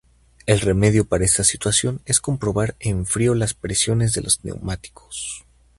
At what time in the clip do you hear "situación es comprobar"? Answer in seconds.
1.43-2.75